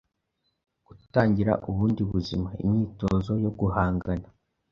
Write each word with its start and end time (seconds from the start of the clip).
Gutangira 0.87 1.53
ubundi 1.69 2.01
buzima, 2.11 2.49
Imyitozo 2.63 3.31
yo 3.43 3.51
guhangana, 3.59 4.27